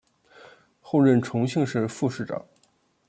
[0.81, 2.43] 后任重庆市副市长。